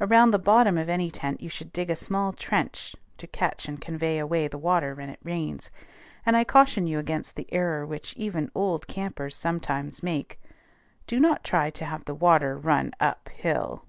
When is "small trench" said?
1.94-2.96